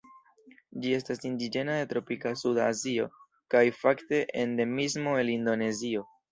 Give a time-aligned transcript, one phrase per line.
[0.85, 3.07] Ĝi estas indiĝena de tropika suda Azio,
[3.57, 6.11] kaj fakte endemismo el Indonezio.